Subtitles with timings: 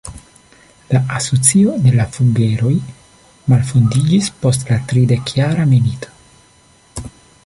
[0.95, 2.73] La asocio de la Fugger-oj
[3.53, 7.07] malfondiĝis post la tridekjara milito.